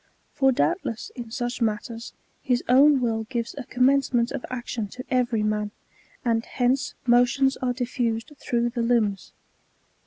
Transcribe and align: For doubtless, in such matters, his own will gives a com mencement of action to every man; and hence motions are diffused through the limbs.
For 0.33 0.51
doubtless, 0.51 1.11
in 1.15 1.29
such 1.29 1.61
matters, 1.61 2.13
his 2.41 2.63
own 2.67 3.01
will 3.01 3.25
gives 3.25 3.53
a 3.55 3.65
com 3.65 3.83
mencement 3.83 4.31
of 4.31 4.43
action 4.49 4.87
to 4.87 5.03
every 5.11 5.43
man; 5.43 5.69
and 6.25 6.43
hence 6.43 6.95
motions 7.05 7.55
are 7.57 7.73
diffused 7.73 8.33
through 8.39 8.71
the 8.71 8.81
limbs. 8.81 9.31